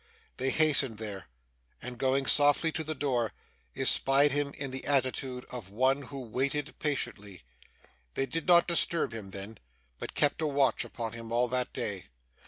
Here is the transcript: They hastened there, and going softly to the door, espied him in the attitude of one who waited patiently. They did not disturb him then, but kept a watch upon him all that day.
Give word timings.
They 0.37 0.49
hastened 0.49 0.97
there, 0.97 1.27
and 1.79 1.99
going 1.99 2.25
softly 2.25 2.71
to 2.71 2.83
the 2.83 2.95
door, 2.95 3.33
espied 3.75 4.31
him 4.31 4.51
in 4.57 4.71
the 4.71 4.85
attitude 4.87 5.45
of 5.51 5.69
one 5.69 6.01
who 6.01 6.21
waited 6.21 6.73
patiently. 6.79 7.43
They 8.15 8.25
did 8.25 8.47
not 8.47 8.67
disturb 8.67 9.13
him 9.13 9.29
then, 9.29 9.59
but 9.99 10.15
kept 10.15 10.41
a 10.41 10.47
watch 10.47 10.83
upon 10.83 11.13
him 11.13 11.31
all 11.31 11.47
that 11.49 11.71
day. 11.71 12.05